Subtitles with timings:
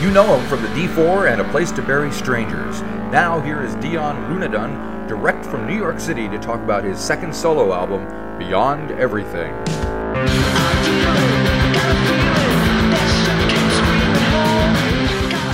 [0.00, 2.82] You know him from the D4 and A Place to Bury Strangers.
[3.10, 7.34] Now, here is Dion Lunadon, direct from New York City, to talk about his second
[7.34, 8.06] solo album,
[8.38, 9.52] Beyond Everything.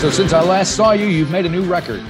[0.01, 2.03] So, since I last saw you, you've made a new record.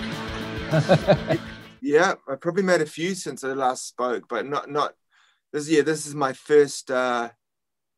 [1.81, 4.95] yeah, I probably made a few since I last spoke, but not not
[5.53, 5.69] this.
[5.69, 6.91] Yeah, this is my first.
[6.91, 7.29] uh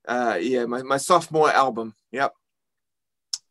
[0.07, 1.95] uh Yeah, my my sophomore album.
[2.13, 2.35] Yep.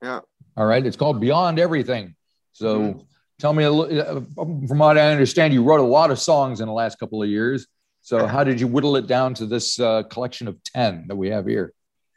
[0.03, 0.19] Yeah.
[0.57, 0.85] All right.
[0.85, 2.15] It's called Beyond Everything.
[2.53, 2.99] So mm-hmm.
[3.39, 4.21] tell me a little, uh,
[4.67, 7.29] from what I understand, you wrote a lot of songs in the last couple of
[7.29, 7.67] years.
[8.01, 11.29] So how did you whittle it down to this uh, collection of 10 that we
[11.31, 11.73] have here?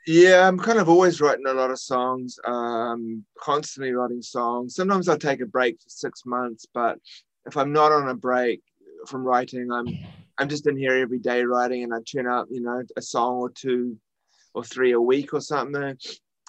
[0.07, 4.75] Yeah, I'm kind of always writing a lot of songs, um, constantly writing songs.
[4.75, 6.99] Sometimes I'll take a break for six months, but
[7.47, 8.63] if I'm not on a break
[9.07, 9.87] from writing, I'm
[10.39, 13.37] I'm just in here every day writing, and I turn out, you know, a song
[13.37, 13.99] or two
[14.55, 15.99] or three a week or something.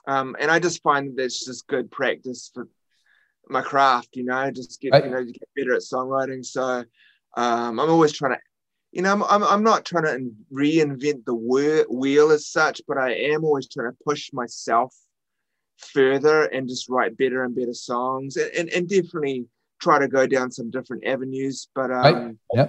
[0.09, 2.67] Um, and I just find that it's just good practice for
[3.47, 6.43] my craft, you know, just get, you know, to get better at songwriting.
[6.43, 6.83] So
[7.37, 8.39] um, I'm always trying to,
[8.91, 11.35] you know, I'm, I'm, I'm not trying to reinvent the
[12.01, 14.95] wheel as such, but I am always trying to push myself
[15.77, 19.45] further and just write better and better songs and, and, and definitely
[19.79, 21.67] try to go down some different avenues.
[21.75, 22.35] But, um, right.
[22.55, 22.67] yeah.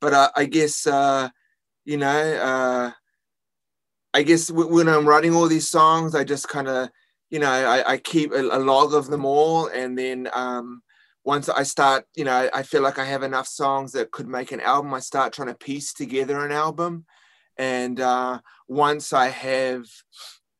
[0.00, 1.30] But uh, I guess, uh,
[1.84, 2.92] you know, uh,
[4.14, 6.90] I guess when I'm writing all these songs, I just kind of,
[7.30, 9.68] you know, I, I keep a, a, log of them all.
[9.68, 10.82] And then um,
[11.24, 14.52] once I start, you know, I feel like I have enough songs that could make
[14.52, 17.06] an album, I start trying to piece together an album.
[17.56, 19.86] And uh, once I have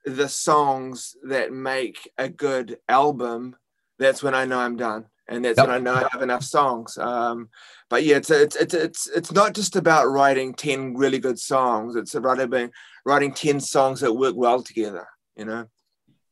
[0.05, 3.57] the songs that make a good album,
[3.99, 5.07] that's when I know I'm done.
[5.33, 5.67] And that's yep.
[5.67, 6.99] when I know I have enough songs.
[6.99, 7.49] Um,
[7.89, 11.97] but yeah, it's, it's it's it's it's not just about writing ten really good songs.
[11.97, 12.71] It's about being
[13.05, 15.67] writing 10 songs that work well together, you know?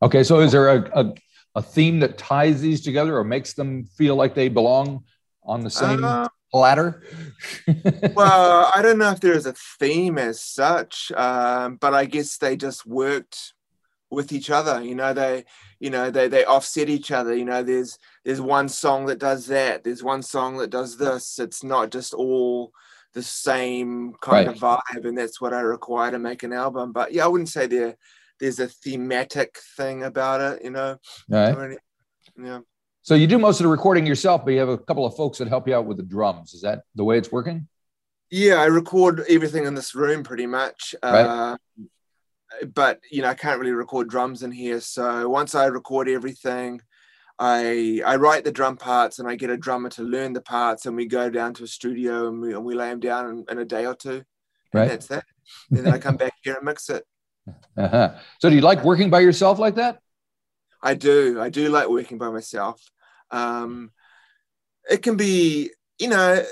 [0.03, 0.23] Okay.
[0.23, 1.15] So is there a, a,
[1.57, 5.05] a theme that ties these together or makes them feel like they belong
[5.43, 7.03] on the same uh, platter?
[8.15, 12.57] well, I don't know if there's a theme as such, um, but I guess they
[12.57, 13.55] just worked
[14.11, 15.45] with each other you know they
[15.79, 19.47] you know they they offset each other you know there's there's one song that does
[19.47, 22.73] that there's one song that does this it's not just all
[23.13, 24.57] the same kind right.
[24.57, 26.93] of vibe, and that's what I require to make an album.
[26.93, 27.97] But yeah, I wouldn't say there
[28.39, 30.97] there's a thematic thing about it, you know.
[31.29, 31.77] Right.
[32.43, 32.61] Yeah.
[33.03, 35.39] So you do most of the recording yourself, but you have a couple of folks
[35.39, 36.55] that help you out with the drums.
[36.55, 37.67] Is that the way it's working?
[38.31, 40.95] Yeah, I record everything in this room pretty much.
[41.03, 41.23] Right.
[41.23, 41.57] Uh,
[42.75, 44.81] but you know, I can't really record drums in here.
[44.81, 46.81] So once I record everything,
[47.39, 50.87] I I write the drum parts and I get a drummer to learn the parts
[50.87, 53.45] and we go down to a studio and we, and we lay them down in,
[53.51, 54.25] in a day or two.
[54.73, 54.89] Right.
[54.89, 55.25] that's that.
[55.71, 57.05] And then I come back here and mix it.
[57.77, 58.15] Uh-huh.
[58.41, 60.01] So do you like working by yourself like that?
[60.83, 61.41] I do.
[61.41, 62.81] I do like working by myself.
[63.31, 63.91] Um,
[64.89, 66.45] it can be, you know,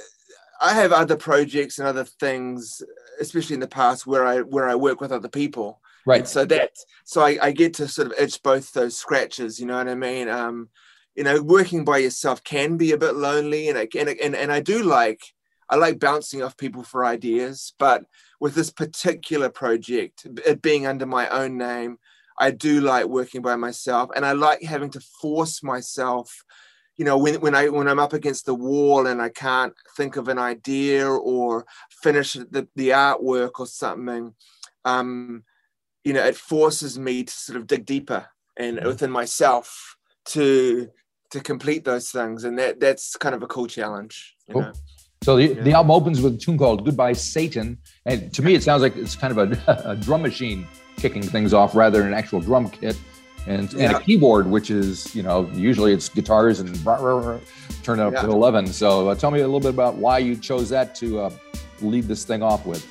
[0.61, 2.83] I have other projects and other things,
[3.21, 5.81] especially in the past where I where I work with other people.
[6.09, 6.27] Right.
[6.27, 6.71] So that
[7.05, 9.61] so I, I, get to sort of itch both those scratches.
[9.61, 10.31] You know what I mean?
[10.31, 10.71] Um,
[11.15, 14.51] you know, working by yourself can be a bit lonely, and I, and and and
[14.51, 15.21] I do like
[15.69, 18.05] I like bouncing off people for ideas, but
[18.41, 21.99] with this particular project, it being under my own name,
[22.39, 26.43] I do like working by myself, and I like having to force myself.
[26.97, 30.17] You know, when when I when I'm up against the wall and I can't think
[30.17, 31.67] of an idea or
[32.03, 34.33] finish the the artwork or something.
[34.87, 35.45] Um,
[36.09, 38.27] you know, it forces me to sort of dig deeper
[38.57, 38.87] and mm-hmm.
[38.87, 40.89] within myself to
[41.31, 44.35] to complete those things, and that that's kind of a cool challenge.
[44.51, 44.63] Cool.
[44.63, 44.73] Know?
[45.23, 45.63] So the, yeah.
[45.63, 47.77] the album opens with a tune called "Goodbye Satan,"
[48.07, 50.67] and to me, it sounds like it's kind of a, a drum machine
[50.97, 52.99] kicking things off rather than an actual drum kit.
[53.47, 53.87] And, yeah.
[53.87, 57.39] and a keyboard, which is, you know, usually it's guitars and rah, rah, rah,
[57.83, 58.23] turn up yeah.
[58.23, 58.67] to 11.
[58.67, 61.31] So uh, tell me a little bit about why you chose that to uh,
[61.81, 62.87] lead this thing off with.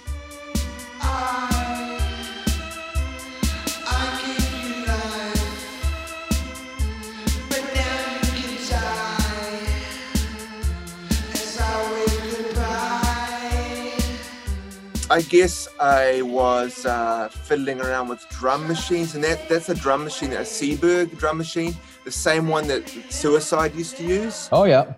[15.18, 20.04] I guess I was uh, fiddling around with drum machines, and that, that's a drum
[20.04, 21.76] machine, a Seeburg drum machine,
[22.06, 24.48] the same one that Suicide used to use.
[24.52, 24.94] Oh, yeah.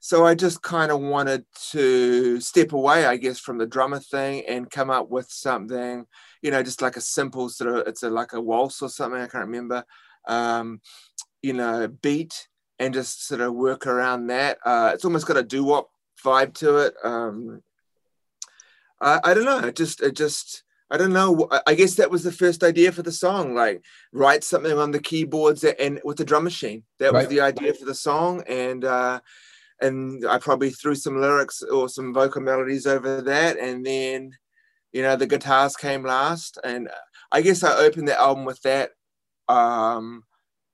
[0.00, 4.42] So I just kind of wanted to step away, I guess, from the drummer thing
[4.48, 6.06] and come up with something,
[6.40, 9.20] you know, just like a simple sort of, it's a, like a waltz or something,
[9.20, 9.84] I can't remember,
[10.26, 10.80] um,
[11.42, 12.48] you know, beat
[12.78, 14.56] and just sort of work around that.
[14.64, 15.90] Uh, it's almost got a doo-wop
[16.24, 16.94] vibe to it.
[17.04, 17.60] Um,
[19.00, 19.58] I, I don't know.
[19.58, 21.48] I just, I just, I don't know.
[21.66, 23.54] I guess that was the first idea for the song.
[23.54, 23.82] Like
[24.12, 26.84] write something on the keyboards and with the drum machine.
[26.98, 27.20] That right.
[27.20, 29.20] was the idea for the song, and uh,
[29.80, 34.30] and I probably threw some lyrics or some vocal melodies over that, and then
[34.92, 36.88] you know the guitars came last, and
[37.32, 38.90] I guess I opened the album with that.
[39.48, 40.22] Um,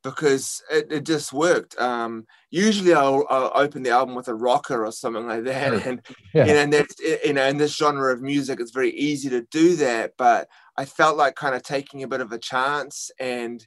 [0.02, 1.78] because it, it just worked.
[1.81, 6.00] Um, usually I'll, I'll, open the album with a rocker or something like that, and
[6.34, 6.46] yeah.
[6.46, 9.43] you know, and that's you know, in this genre of music, it's very easy to
[9.50, 10.12] do that.
[10.16, 13.64] But I felt like kind of taking a bit of a chance, and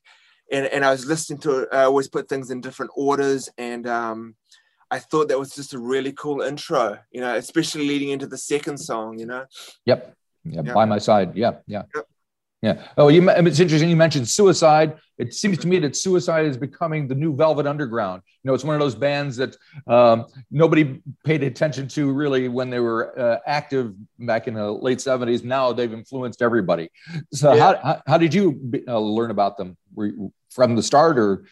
[0.52, 1.70] and and I was listening to it.
[1.72, 4.36] I always put things in different orders, and um,
[4.92, 7.00] I thought that was just a really cool intro.
[7.12, 9.20] You know, especially leading into the second song.
[9.20, 9.46] You know.
[9.86, 10.16] Yep.
[10.48, 10.76] Yeah, yep.
[10.76, 11.36] by my side.
[11.36, 11.84] Yeah, yeah.
[11.96, 12.06] Yep.
[12.66, 12.82] Yeah.
[12.98, 13.92] Oh, you, it's interesting.
[13.92, 14.98] You mentioned suicide.
[15.20, 18.24] It seems to me that suicide is becoming the new Velvet Underground.
[18.42, 22.72] You know, it's one of those bands that um, nobody paid attention to really when
[22.72, 25.44] they were uh, active back in the late '70s.
[25.44, 26.90] Now they've influenced everybody.
[27.32, 27.60] So, yeah.
[27.60, 29.78] how, how, how, did you uh, learn about them?
[29.94, 31.46] Were you from the start, or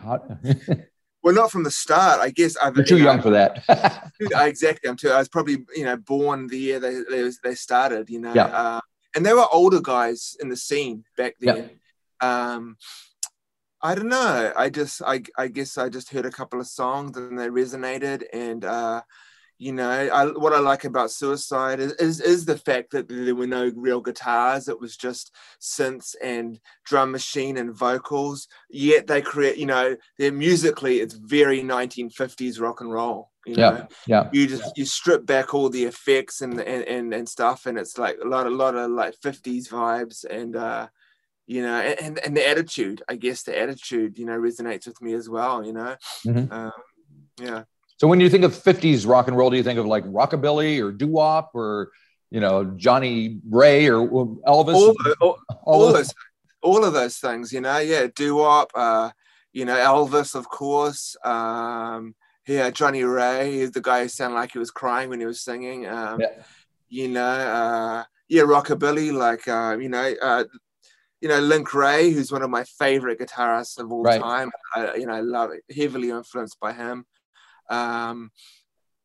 [0.00, 0.22] how?
[1.24, 2.20] well, not from the start.
[2.20, 3.64] I guess I've, You're too young for that.
[4.20, 4.88] exactly.
[4.88, 5.10] I'm too.
[5.10, 8.08] I was probably you know born the year they they, they started.
[8.08, 8.32] You know.
[8.32, 8.44] Yeah.
[8.44, 8.80] Uh,
[9.16, 11.70] and they were older guys in the scene back then.
[12.22, 12.52] Yeah.
[12.52, 12.76] Um,
[13.82, 14.52] I don't know.
[14.56, 18.24] I just, I, I guess I just heard a couple of songs and they resonated.
[18.32, 19.02] And, uh,
[19.58, 23.34] you know, I, what I like about Suicide is, is, is the fact that there
[23.34, 24.68] were no real guitars.
[24.68, 28.48] It was just synths and drum machine and vocals.
[28.68, 33.30] Yet they create, you know, they're musically, it's very 1950s rock and roll.
[33.46, 33.86] You know?
[34.06, 34.30] yeah, yeah.
[34.32, 37.96] You just you strip back all the effects and and and, and stuff, and it's
[37.96, 40.88] like a lot a lot of like fifties vibes, and uh,
[41.46, 43.04] you know, and and the attitude.
[43.08, 45.64] I guess the attitude, you know, resonates with me as well.
[45.64, 46.52] You know, mm-hmm.
[46.52, 46.72] um,
[47.40, 47.62] yeah.
[47.98, 50.82] So when you think of '50s rock and roll, do you think of like rockabilly
[50.82, 51.90] or doo wop or
[52.30, 54.74] you know Johnnie Ray or Elvis?
[54.74, 56.14] All, all, all, all those,
[56.62, 57.52] all of those things.
[57.52, 58.70] You know, yeah, doo wop.
[58.74, 59.10] Uh,
[59.52, 61.16] you know, Elvis, of course.
[61.24, 62.14] Um,
[62.46, 65.42] yeah, Johnnie Ray is the guy who sounded like he was crying when he was
[65.42, 65.86] singing.
[65.86, 66.42] Um, yeah.
[66.88, 70.44] You know, uh, yeah, rockabilly, like uh, you know, uh,
[71.20, 74.20] you know, Link Wray, who's one of my favorite guitarists of all right.
[74.20, 74.50] time.
[74.74, 77.06] I, you know, I love it, heavily influenced by him.
[77.68, 78.30] Um,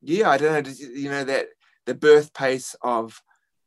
[0.01, 1.47] yeah, I don't know, you know that
[1.85, 3.21] the birthplace of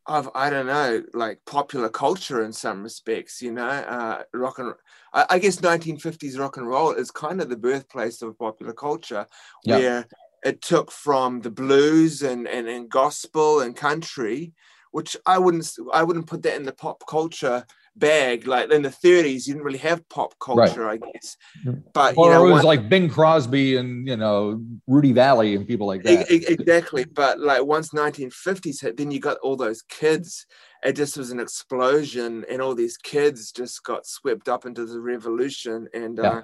[0.06, 3.40] of I don't know, like popular culture in some respects.
[3.40, 4.74] You know, uh, rock and
[5.12, 9.26] I, I, guess 1950s rock and roll is kind of the birthplace of popular culture,
[9.64, 9.78] yeah.
[9.78, 10.06] where
[10.44, 14.52] it took from the blues and, and and gospel and country,
[14.90, 17.64] which I wouldn't I wouldn't put that in the pop culture
[17.96, 18.46] bag.
[18.46, 21.00] Like in the 30s, you didn't really have pop culture, right.
[21.02, 21.36] I guess.
[21.92, 25.56] But or you know, it was one, like Bing Crosby and you know Rudy Vallée
[25.56, 26.30] and people like that.
[26.30, 27.04] Exactly.
[27.04, 30.46] But like once 1950s hit, then you got all those kids.
[30.82, 35.00] It just was an explosion, and all these kids just got swept up into the
[35.00, 36.28] revolution, and yeah.
[36.28, 36.42] uh,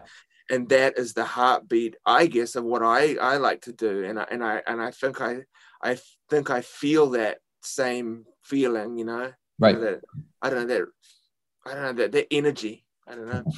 [0.50, 4.18] and that is the heartbeat, I guess, of what I I like to do, and
[4.18, 5.40] I and I and I think I
[5.82, 5.98] I
[6.30, 9.32] think I feel that same feeling, you know.
[9.58, 9.78] Right.
[9.78, 10.00] That,
[10.40, 10.86] I don't know that
[11.66, 12.84] I don't know the, the energy.
[13.06, 13.44] I don't know.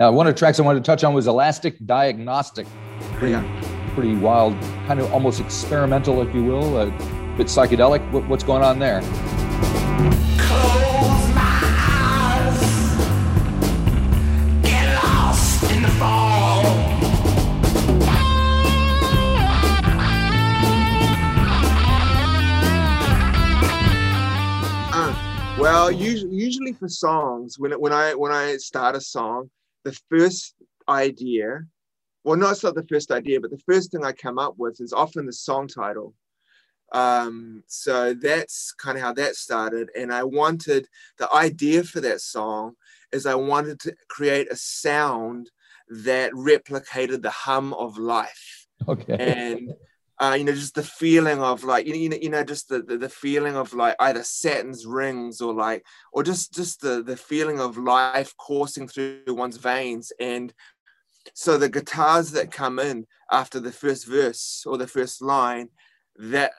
[0.00, 2.68] Now, one of the tracks I wanted to touch on was Elastic Diagnostic.
[3.14, 3.90] Pretty, yeah.
[3.94, 4.52] pretty wild,
[4.86, 6.86] kind of almost experimental, if you will, a
[7.36, 8.08] bit psychedelic.
[8.12, 9.02] What, what's going on there?
[26.74, 29.50] For songs, when when I when I start a song,
[29.84, 30.54] the first
[30.88, 31.60] idea,
[32.24, 34.92] well, not not the first idea, but the first thing I come up with is
[34.92, 36.14] often the song title.
[36.92, 39.90] Um, so that's kind of how that started.
[39.96, 42.74] And I wanted the idea for that song
[43.12, 45.50] is I wanted to create a sound
[45.88, 48.66] that replicated the hum of life.
[48.86, 49.16] Okay.
[49.18, 49.72] And
[50.20, 52.98] uh, you know, just the feeling of like, you know, you know, just the, the,
[52.98, 57.60] the feeling of like either Saturn's rings or like, or just just the the feeling
[57.60, 60.12] of life coursing through one's veins.
[60.18, 60.52] And
[61.34, 65.68] so the guitars that come in after the first verse or the first line,
[66.16, 66.50] that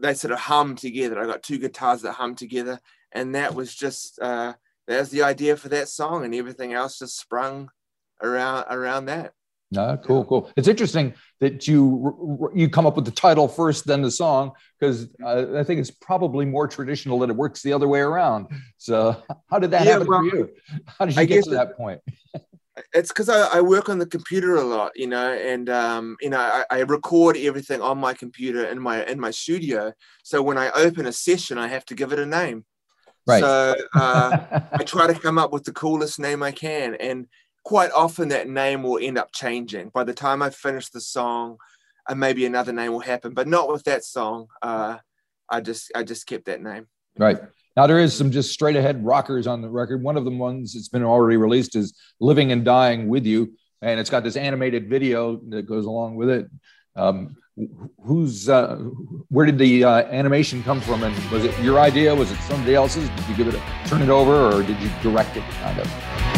[0.00, 1.20] they sort of hum together.
[1.20, 2.78] I got two guitars that hum together,
[3.10, 4.52] and that was just uh,
[4.86, 7.70] that was the idea for that song, and everything else just sprung
[8.22, 9.32] around around that.
[9.74, 10.24] No, cool, yeah.
[10.28, 10.50] cool.
[10.56, 15.08] It's interesting that you you come up with the title first, then the song, because
[15.22, 18.46] uh, I think it's probably more traditional that it works the other way around.
[18.78, 20.50] So, how did that yeah, happen well, for you?
[20.86, 22.00] How did you I get to that point?
[22.92, 26.30] it's because I, I, work on the computer a lot, you know, and um, you
[26.30, 29.92] know I, I, record everything on my computer in my in my studio.
[30.22, 32.64] So when I open a session, I have to give it a name.
[33.26, 33.40] Right.
[33.40, 37.26] So uh, I try to come up with the coolest name I can, and
[37.64, 39.88] quite often that name will end up changing.
[39.88, 41.56] By the time I finish the song,
[42.08, 44.48] and maybe another name will happen, but not with that song.
[44.62, 44.98] Uh,
[45.48, 46.86] I just I just kept that name.
[47.18, 47.38] Right.
[47.76, 50.02] Now there is some just straight ahead rockers on the record.
[50.02, 53.98] One of the ones that's been already released is "Living and Dying with You," and
[53.98, 56.46] it's got this animated video that goes along with it.
[56.96, 57.36] Um,
[58.04, 58.76] who's uh,
[59.28, 62.74] where did the uh, animation come from and was it your idea was it somebody
[62.74, 65.78] else's did you give it a turn it over or did you direct it kind
[65.78, 66.33] of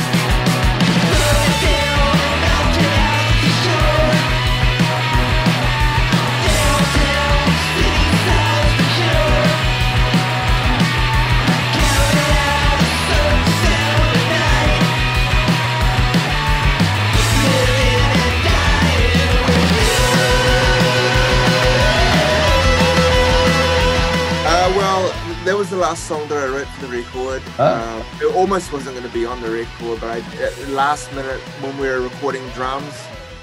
[25.86, 27.42] last song that I wrote for the record.
[27.60, 31.38] Uh, it almost wasn't going to be on the record, but I, at last minute
[31.62, 32.92] when we were recording drums,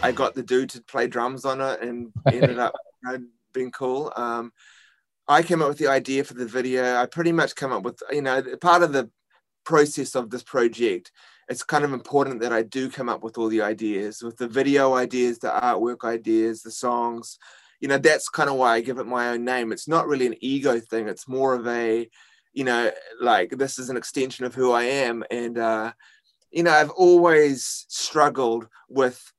[0.02, 2.74] I got the dude to play drums on it, and ended up
[3.06, 4.12] you know, being cool.
[4.18, 4.52] Um,
[5.26, 6.98] I came up with the idea for the video.
[6.98, 9.10] I pretty much come up with, you know, part of the
[9.64, 11.14] process of this project.
[11.48, 14.50] It's kind of important that I do come up with all the ideas, with the
[14.50, 17.40] video ideas, the artwork ideas, the songs
[17.80, 20.26] you know that's kind of why i give it my own name it's not really
[20.26, 22.08] an ego thing it's more of a
[22.54, 22.92] you know
[23.22, 25.92] like this is an extension of who i am and uh
[26.52, 29.32] you know i've always struggled with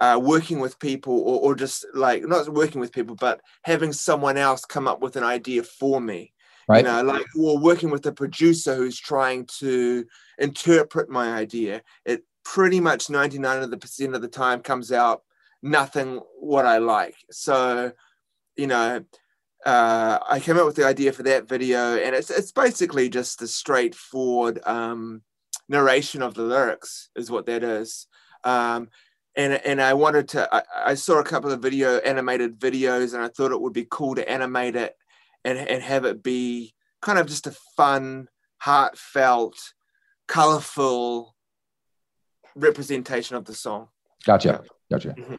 [0.00, 4.36] uh, working with people or, or just like not working with people but having someone
[4.36, 6.32] else come up with an idea for me
[6.68, 6.84] right.
[6.84, 10.04] you know like or working with a producer who's trying to
[10.38, 15.22] interpret my idea it pretty much 99 of the percent of the time comes out
[15.62, 17.16] nothing what I like.
[17.30, 17.92] So,
[18.56, 19.04] you know,
[19.66, 23.38] uh, I came up with the idea for that video, and it's it's basically just
[23.38, 25.22] the straightforward um,
[25.68, 28.06] narration of the lyrics is what that is.
[28.44, 28.88] Um,
[29.36, 30.48] and and I wanted to.
[30.54, 33.86] I, I, saw a couple of video animated videos, and I thought it would be
[33.90, 34.94] cool to animate it
[35.44, 39.74] and and have it be kind of just a fun, heartfelt,
[40.26, 41.34] colorful
[42.54, 43.88] representation of the song.
[44.24, 44.62] Gotcha.
[44.90, 45.10] Gotcha.
[45.10, 45.34] Mm-hmm.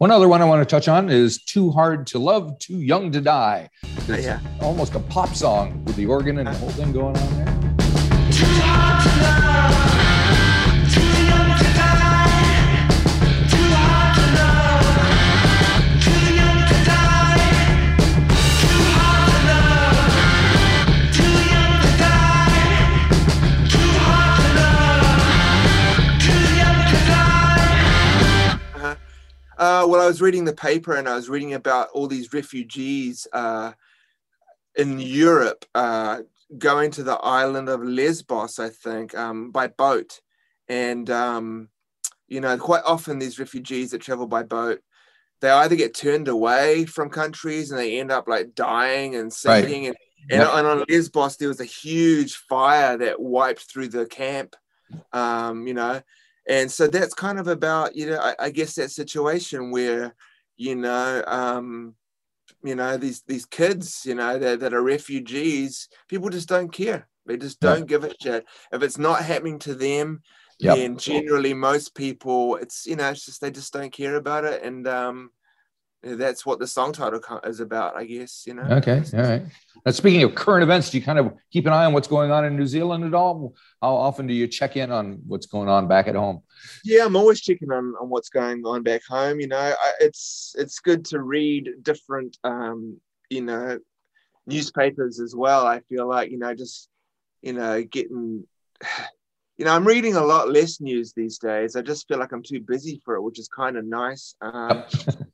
[0.00, 3.12] One other one I want to touch on is Too Hard to Love, Too Young
[3.12, 3.68] to Die.
[4.08, 4.40] It's yeah.
[4.62, 7.36] almost a pop song with the organ and the whole thing going on
[9.90, 9.99] there.
[29.60, 33.26] Uh, well, I was reading the paper and I was reading about all these refugees
[33.34, 33.72] uh,
[34.74, 36.22] in Europe uh,
[36.56, 40.22] going to the island of Lesbos, I think, um, by boat.
[40.66, 41.68] And, um,
[42.26, 44.80] you know, quite often these refugees that travel by boat,
[45.42, 49.84] they either get turned away from countries and they end up like dying and sinking.
[49.84, 49.88] Right.
[49.88, 49.96] And,
[50.30, 50.50] and, yep.
[50.54, 54.56] and, on Lesbos, there was a huge fire that wiped through the camp,
[55.12, 56.00] um, you know
[56.50, 60.14] and so that's kind of about you know I, I guess that situation where
[60.56, 61.94] you know um,
[62.62, 67.08] you know these these kids you know that, that are refugees people just don't care
[67.24, 67.84] they just don't yeah.
[67.86, 70.20] give a shit if it's not happening to them
[70.58, 70.76] yep.
[70.76, 74.62] then generally most people it's you know it's just they just don't care about it
[74.62, 75.30] and um
[76.02, 78.44] that's what the song title is about, I guess.
[78.46, 78.62] You know.
[78.62, 79.02] Okay.
[79.14, 79.42] All right.
[79.84, 82.30] Now, speaking of current events, do you kind of keep an eye on what's going
[82.30, 83.54] on in New Zealand at all?
[83.80, 86.42] How often do you check in on what's going on back at home?
[86.84, 89.40] Yeah, I'm always checking on, on what's going on back home.
[89.40, 93.78] You know, I, it's it's good to read different, um, you know,
[94.46, 95.66] newspapers as well.
[95.66, 96.88] I feel like you know, just
[97.42, 98.44] you know, getting.
[99.56, 101.76] You know, I'm reading a lot less news these days.
[101.76, 104.34] I just feel like I'm too busy for it, which is kind of nice.
[104.40, 104.84] Um,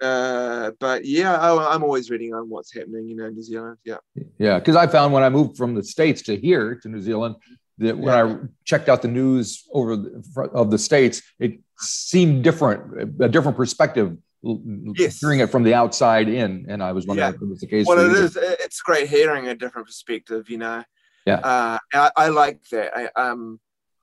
[0.00, 3.78] uh, but yeah, I, am always reading on what's happening, you know, in New Zealand.
[3.84, 3.98] Yeah.
[4.38, 4.60] Yeah.
[4.60, 7.36] Cause I found when I moved from the States to here to New Zealand,
[7.78, 8.34] that when yeah.
[8.34, 13.56] I checked out the news over the, of the States, it seemed different, a different
[13.56, 14.16] perspective.
[14.42, 15.18] Yes.
[15.18, 17.34] Hearing it from the outside in, and I was wondering yeah.
[17.34, 17.86] if it was the case.
[17.86, 18.36] Well, it is.
[18.40, 20.48] It's great hearing a different perspective.
[20.48, 20.84] You know.
[21.26, 21.40] Yeah.
[21.40, 22.96] Uh, I, I like that.
[22.96, 23.58] I um,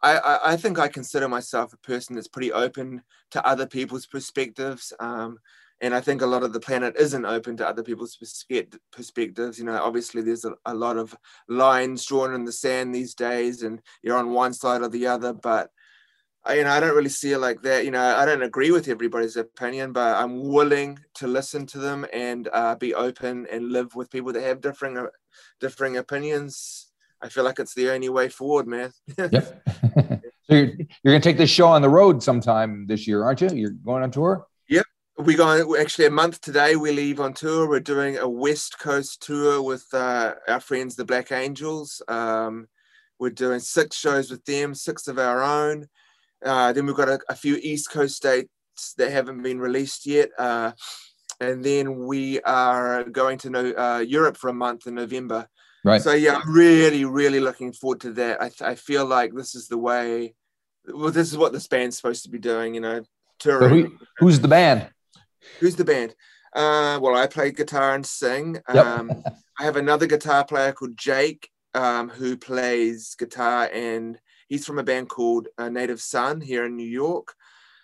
[0.06, 4.94] I, I think I consider myself a person that's pretty open to other people's perspectives.
[5.00, 5.40] Um,
[5.86, 8.18] and I think a lot of the planet isn't open to other people's
[8.92, 9.60] perspectives.
[9.60, 11.16] You know, obviously there's a, a, lot of
[11.48, 15.32] lines drawn in the sand these days, and you're on one side or the other.
[15.32, 15.70] But
[16.44, 17.86] I, you know, I don't really see it like that.
[17.86, 22.08] You know, I don't agree with everybody's opinion, but I'm willing to listen to them
[22.12, 25.06] and uh, be open and live with people that have differing, uh,
[25.60, 26.92] differing opinions.
[27.22, 28.92] I feel like it's the only way forward, man.
[29.20, 29.62] yep.
[29.94, 30.66] so you're,
[31.04, 33.50] you're going to take this show on the road sometime this year, aren't you?
[33.54, 34.48] You're going on tour?
[35.18, 36.76] We're going actually a month today.
[36.76, 37.70] We leave on tour.
[37.70, 42.02] We're doing a West Coast tour with uh, our friends, the Black Angels.
[42.10, 42.68] Um,
[43.18, 45.88] we're doing six shows with them, six of our own.
[46.44, 48.50] Uh, then we've got a, a, few East Coast dates
[48.98, 50.32] that haven't been released yet.
[50.38, 50.74] Uh,
[51.40, 55.48] and then we are going to uh, Europe for a month in November.
[55.86, 56.02] Right.
[56.02, 58.42] So yeah, I'm really, really looking forward to that.
[58.42, 60.36] I, I feel like this is the way.
[60.86, 62.76] Well, this is what this band's supposed to be doing.
[62.76, 63.04] You know,
[63.40, 63.84] touring.
[63.86, 64.90] So who, who's the band?
[65.60, 66.16] Who's the band?
[66.56, 68.62] Uh, well, I play guitar and sing.
[68.74, 68.86] Yep.
[68.86, 69.24] Um,
[69.60, 74.84] I have another guitar player called Jake, um, who plays guitar, and he's from a
[74.84, 77.34] band called uh, Native Son here in New York.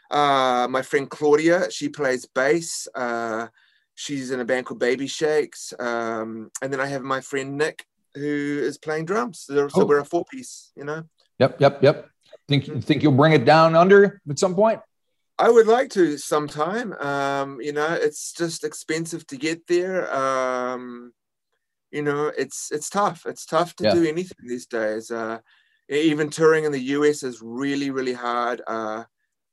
[0.10, 2.88] Uh, my friend Claudia, she plays bass.
[2.94, 3.48] Uh,
[3.96, 5.74] she's in a band called Baby Shakes.
[5.80, 9.46] Um, and then I have my friend Nick, who is playing drums.
[9.48, 9.86] So, oh.
[9.86, 11.04] we're a four piece, you know.
[11.40, 12.10] Yep, yep, yep.
[12.48, 14.82] Think think you'll bring it down under at some point?
[15.38, 16.94] I would like to sometime.
[16.94, 20.14] Um, you know, it's just expensive to get there.
[20.14, 21.14] Um,
[21.92, 23.26] you know, it's it's tough.
[23.26, 23.94] It's tough to yeah.
[23.94, 25.12] do anything these days.
[25.12, 25.40] Uh,
[25.90, 28.62] even touring in the US is really, really hard.
[28.66, 29.04] Uh,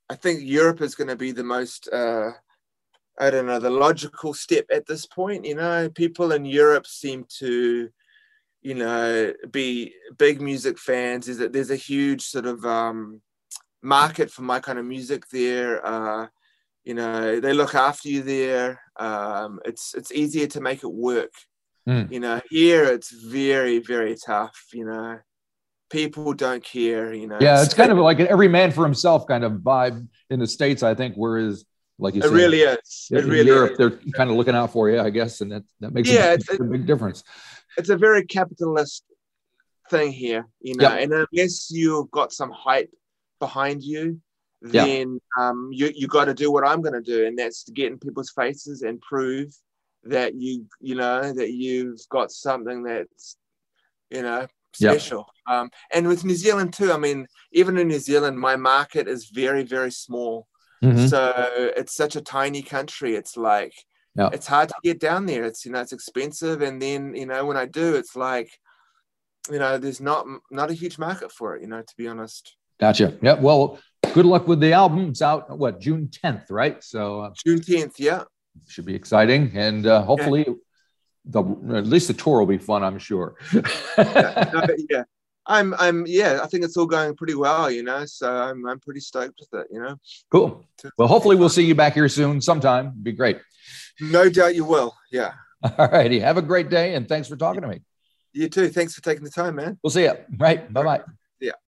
[0.08, 2.30] I think Europe is going to be the most, uh,
[3.18, 5.44] I don't know, the logical step at this point.
[5.44, 7.90] You know, people in Europe seem to
[8.62, 11.28] you know, be big music fans.
[11.28, 13.20] Is that there's a huge sort of um,
[13.82, 15.84] market for my kind of music there.
[15.84, 16.26] Uh,
[16.84, 18.80] you know, they look after you there.
[18.98, 21.32] Um, it's it's easier to make it work.
[21.88, 22.10] Mm.
[22.12, 24.58] You know, here it's very very tough.
[24.72, 25.18] You know,
[25.90, 27.12] people don't care.
[27.12, 30.08] You know, yeah, it's kind of like an every man for himself kind of vibe
[30.30, 30.82] in the states.
[30.82, 31.64] I think, whereas
[31.98, 33.08] like you it said, really is.
[33.10, 33.78] It really Europe, is.
[33.78, 36.54] they're kind of looking out for you, I guess, and that that makes yeah, a,
[36.54, 37.22] a big difference
[37.78, 39.04] it's a very capitalist
[39.88, 40.90] thing here, you know.
[40.90, 41.02] Yep.
[41.02, 42.90] And unless you've got some hype
[43.38, 44.20] behind you,
[44.60, 47.72] then um, you you got to do what I'm going to do, and that's to
[47.72, 49.52] get in people's faces and prove
[50.04, 53.36] that you you know that you've got something that's
[54.10, 55.26] you know special.
[55.48, 55.56] Yep.
[55.56, 59.26] Um, and with New Zealand too, I mean, even in New Zealand, my market is
[59.26, 60.48] very very small.
[60.82, 61.06] Mm-hmm.
[61.06, 63.14] So it's such a tiny country.
[63.14, 63.74] It's like
[64.16, 64.30] yeah.
[64.32, 65.44] it's hard to get down there.
[65.44, 68.50] It's you know it's expensive, and then you know when I do, it's like
[69.50, 71.62] you know there's not not a huge market for it.
[71.62, 72.56] You know, to be honest.
[72.80, 73.16] Gotcha.
[73.22, 73.34] Yeah.
[73.34, 73.78] Well,
[74.12, 75.10] good luck with the album.
[75.10, 76.82] It's out what June 10th, right?
[76.82, 77.94] So uh, June 10th.
[77.98, 78.24] Yeah.
[78.66, 80.44] Should be exciting, and uh, hopefully.
[80.46, 80.54] Yeah.
[81.30, 81.42] The,
[81.74, 83.34] at least the tour will be fun, I'm sure.
[83.52, 85.02] yeah, no, yeah,
[85.44, 88.06] I'm, I'm, yeah, I think it's all going pretty well, you know.
[88.06, 89.96] So I'm, I'm pretty stoked with it, you know.
[90.30, 90.64] Cool.
[90.96, 92.86] Well, hopefully we'll see you back here soon, sometime.
[92.86, 93.40] It'd be great.
[94.00, 94.94] No doubt you will.
[95.10, 95.32] Yeah.
[95.78, 96.20] All righty.
[96.20, 97.80] Have a great day and thanks for talking to me.
[98.32, 98.68] You too.
[98.68, 99.78] Thanks for taking the time, man.
[99.82, 100.14] We'll see you.
[100.38, 100.72] Right.
[100.72, 101.00] Bye bye.